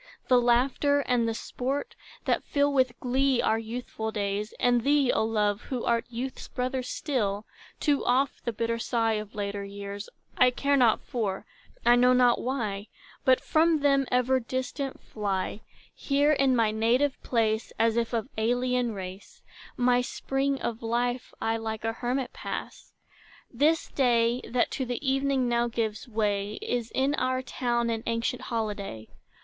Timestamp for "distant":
14.39-14.99